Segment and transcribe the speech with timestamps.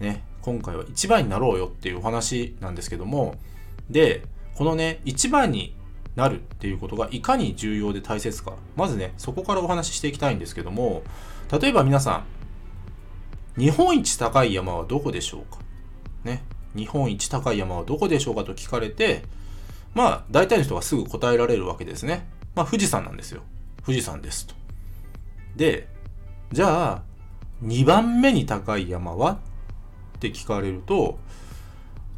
[0.00, 3.36] ね、今回は一番になろうよっていうお話なんですけども、
[3.90, 4.22] で、
[4.54, 5.74] このね、一番に
[6.14, 11.02] なるっていうことがいかに重要で大切か、まずね、そこからお話ししていきたいんですけども、
[11.60, 12.24] 例えば皆さ
[13.56, 15.60] ん、日本一高い山はどこでしょうか？
[16.24, 16.42] ね、
[16.74, 19.24] 日本一高い山はどこでしょうかと聞かれて、
[19.94, 22.28] まあ、大体の人がすぐ答えられるわけですね。
[22.54, 23.42] まあ、富士山なんですよ。
[23.84, 24.54] 富士山ですと。
[25.54, 25.88] で、
[26.52, 27.02] じゃあ、
[27.62, 29.38] 2番目に高い山は
[30.16, 31.18] って聞かれると、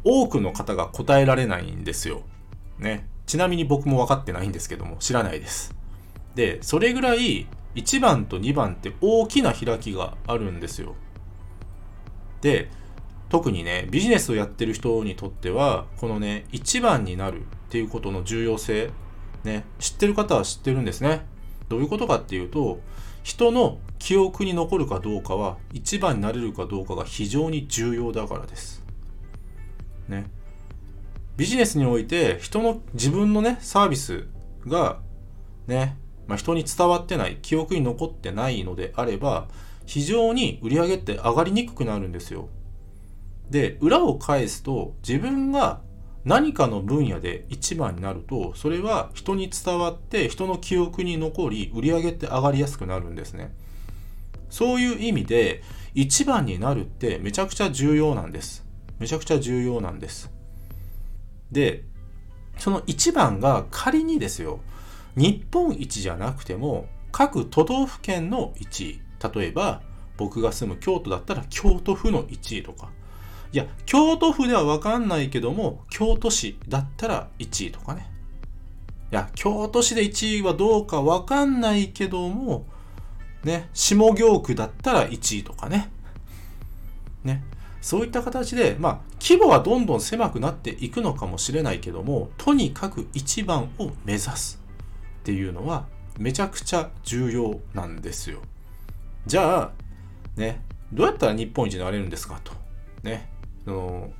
[0.03, 2.21] 多くの方が答えられないんですよ。
[2.77, 3.07] ね。
[3.25, 5.75] ちなみに僕も分かってないんですけども、知らないです。
[6.35, 10.95] で、それぐらい、1番と2番って大きな開きがあるんですよ。
[12.41, 12.71] で、
[13.29, 18.89] 特にね、ビジネスをやってる人にとっては、このね、1番になるっていうことの重要性、
[19.43, 21.25] ね、知ってる方は知ってるんですね。
[21.67, 22.79] どういうことかっていうと、
[23.23, 28.83] 人の記憶に残るかどうかは、一番になれるかどうかが非常に重要だからです。
[30.07, 30.25] ね。
[31.37, 34.25] ビジネスにおいて、人の、自分のね、サービス
[34.67, 34.99] が、
[35.67, 35.97] ね、
[36.27, 39.47] まあ、人に伝わってない、記憶に残ってないのであれば、
[39.85, 42.49] 非常に売り上げって上がりにくくなるんですよ。
[43.49, 45.81] で、裏を返すと、自分が
[46.29, 53.51] 何かの分野で一番になると、それは人に伝わって人の記憶に残り、売り上げって上がりやすくなるんですね。
[54.51, 55.63] そういう意味で、
[55.95, 58.63] 一番になるってめちゃくちゃ重要なんです。
[58.99, 60.31] めちゃくちゃ重要なんです。
[61.51, 61.83] で、
[62.59, 64.59] その一番が仮にですよ、
[65.15, 69.01] 日本一じゃなくても、各都道府県の1位。
[69.33, 69.81] 例えば、
[70.15, 72.91] 僕が住む京都だったら京都府の1位とか、
[73.51, 78.09] いや、京都府では分かんないけども、京都市だったら1位とかね。
[79.11, 82.65] いや、京都市で1位はどうか分かんないけども、
[83.43, 85.89] ね、下京区だったら1位とかね。
[87.23, 87.43] ね。
[87.81, 94.61] そういった形で、まあ、規模はどんどん狭くなっていくのかもしれないけども、とにかく1番を目指す
[95.21, 95.87] っていうのは、
[96.19, 98.41] めちゃくちゃ重要なんですよ。
[99.25, 99.71] じゃあ、
[100.35, 100.61] ね、
[100.91, 102.51] どうやったら日本一になれるんですかと。
[103.03, 103.29] ね、
[103.69, 104.11] その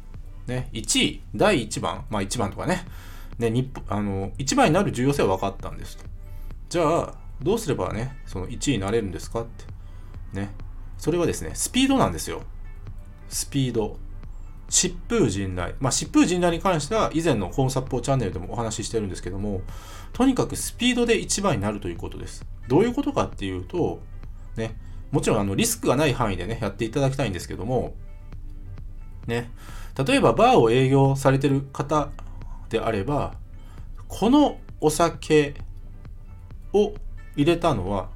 [0.45, 2.85] ね、1位、第1番、まあ1番とかね、
[3.39, 6.03] ね日あの1番になる重要性は分かったんですと。
[6.69, 10.39] じゃあ、どうすればね、その1位になれるんですかって。
[10.39, 10.51] ね。
[10.99, 12.43] それはですね、スピードなんですよ。
[13.29, 13.97] スピード。
[14.69, 15.73] 疾風陣雷。
[15.79, 19.61] まあ、疾風陣雷に関しては、以前のコンサッポーチャンネルでもお話ししてるんですけども、
[20.13, 22.45] とにかくスピードで1番になるということです。
[22.67, 23.99] どういうことかっていうと、
[24.57, 24.75] ね、
[25.11, 27.95] もちろんあのリスクがない範囲でね、やっていただきたいんですけども、
[29.29, 29.49] ね、
[30.05, 32.09] 例えばバーを営業されてる方
[32.69, 33.35] であれば、
[34.07, 35.55] このお酒
[36.73, 36.93] を
[37.35, 38.09] 入れたのは、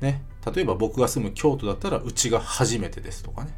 [0.00, 0.22] ね、
[0.54, 3.54] 例えば僕が住む京都だったらうちが初めてですとかね。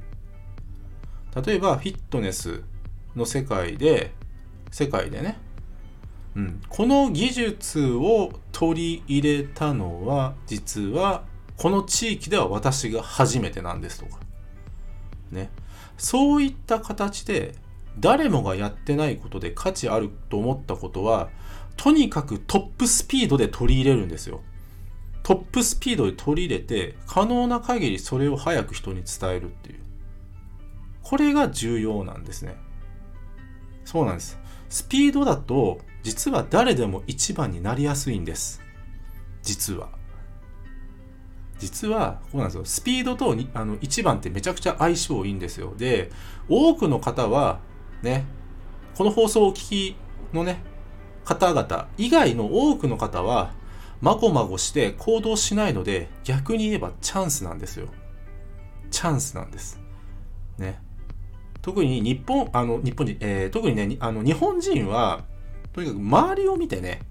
[1.44, 2.62] 例えばフィットネス
[3.17, 4.12] の世界で、
[4.71, 5.38] 世界でね、
[6.37, 11.25] うん、この技術を取り入れたのは、実は
[11.56, 14.19] この地域では私が初めてなんですとか。
[15.31, 15.50] ね。
[16.00, 17.55] そういった形で
[17.99, 21.28] 誰もがやってないことで価値あると思ったことは
[21.77, 24.41] とにかくトップスピードで取り入れるんですよ。
[25.22, 29.81] トップスピードで取り入れて可能な限りそれを早く人に伝えるっていう。
[31.03, 32.56] これが重要なんですね。
[33.84, 34.38] そうなんです。
[34.71, 38.62] スピードだと実は誰でも一番になりやすいんです。
[39.43, 40.00] 実は。
[41.60, 42.64] 実は、こうなんですよ。
[42.64, 45.74] スピードとあの1番ってめちゃくちゃ相性いいんですよ。
[45.76, 46.10] で、
[46.48, 47.60] 多くの方は、
[48.02, 48.24] ね、
[48.96, 49.96] この放送をお聞き
[50.32, 50.62] のね、
[51.24, 53.52] 方々以外の多くの方は、
[54.00, 57.88] まごまごして行動しないので、逆に言えばチャンスなんですよ。
[58.90, 59.78] チャンスなんです。
[60.58, 60.80] ね。
[61.60, 65.24] 特に日本、あの、日本人、えー、特にね、あの、日本人は、
[65.74, 67.02] とにかく周りを見てね、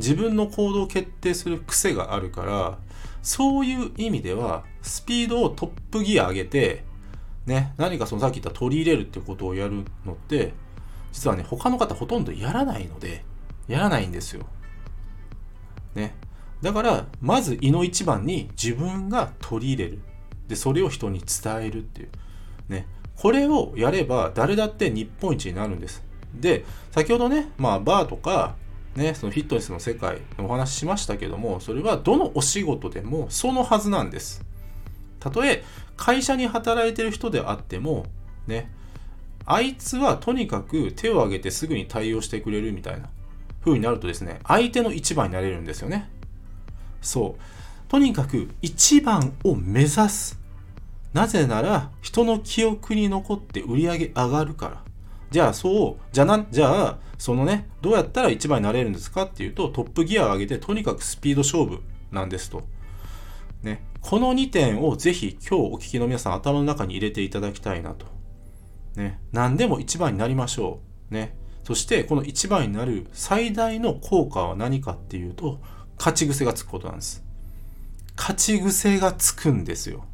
[0.00, 2.78] 自分の行動を決定する癖があるから、
[3.22, 6.84] そういう意味では、スピードをトップギア上げて、
[7.46, 10.52] ね、何かそのさっき言った取り入れるってことをやるのって、
[11.12, 13.24] 実はね、他の方ほとんどやらないので、
[13.68, 14.46] やらないんですよ。
[15.94, 16.14] ね。
[16.62, 20.02] だから、まず、胃の一番に自分が取り入れる。
[20.48, 22.08] で、それを人に伝えるっていう。
[22.68, 22.86] ね。
[23.16, 26.02] これをやれば誰だって日本一になるんです。
[26.34, 28.56] で、先ほどね、まあバーとか、
[28.96, 34.44] ね、そのフィットネスの世界のお話ししましたけども、それはどのお仕事でもそのはずなんです。
[35.20, 35.62] たとえ
[35.96, 38.06] 会社に働いてる人であっても、
[38.46, 38.70] ね、
[39.46, 43.08] あいつはとにかく手を挙げてすぐに対応してくれるみたいな
[43.64, 46.10] 風になるとですね、相手の一番になれるんですよね。
[47.00, 47.90] そう。
[47.90, 50.38] とにかく一番を目指す。
[51.12, 54.84] なぜなら、人の記憶に残って売り上げ上がるから。
[55.30, 62.62] じゃあそう、じゃな、じゃあ、そのね、どうやったら一番になれるんですかっていうと、トップギアを上げて、とにかくスピード勝負なんですと。
[63.62, 68.06] ね、この2点をぜひ今日お聞きの皆さん頭の中に入れていただきたいなと。
[68.96, 70.80] ね、何でも一番になりましょ
[71.10, 71.14] う。
[71.14, 71.36] ね。
[71.62, 75.60] そしてこの一番になる最大の効果は何かっていうと、
[75.98, 77.22] 勝ち癖がつくことなんです。
[78.16, 80.04] 勝ち癖がつくんですよ。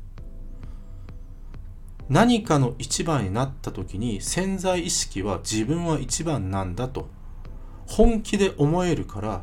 [2.08, 7.08] 何かの一番になった時に潜在意識は自分は一番なんだと
[7.87, 9.43] 本気で思えるから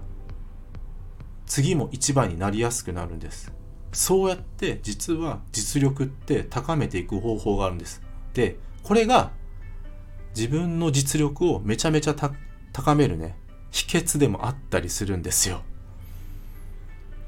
[1.46, 3.52] 次も一番になりやすくなるんです。
[3.92, 8.02] そうやって実は実力って高めていく方法があるんです。
[8.34, 9.32] でこれが
[10.36, 13.38] 自分の実力をめちゃめちゃ高めるね
[13.72, 15.62] 秘訣でもあったりするんですよ。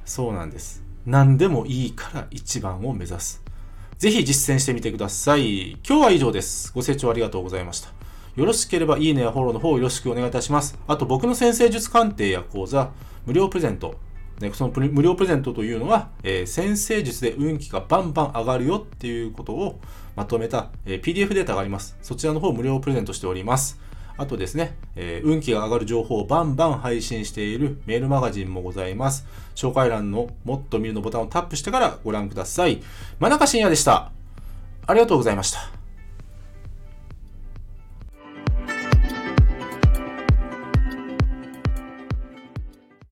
[0.06, 0.84] そうなんです。
[1.06, 3.44] 何でもいいから一番を目指す。
[3.97, 5.77] ぜひ実践してみてください。
[5.88, 6.74] 今日は以上です。
[6.74, 7.89] ご清聴ありがとうございました。
[8.36, 10.77] よろしければいいねやフォローの方よろしくお願いいたします。
[10.86, 12.92] あと僕の先生術鑑定や講座、
[13.25, 13.95] 無料プレゼント。
[14.42, 19.80] ね、その無料プレゼントというのは、えー、先生術で運気がバンバン上がるよっていうことを
[20.18, 21.98] まとめた、えー、PDF データがあります。
[22.01, 23.80] そちらの方無料プレゼントしております。
[24.17, 29.25] あとですね、えー、運気が上がる情報をバンバン配信しているメールマガジンもございます。
[29.56, 32.81] 紹介欄のもっと見るのボタンをタップしてからご覧ください。
[33.19, 34.12] 真中信也でした。
[34.88, 35.75] ありがとうございました。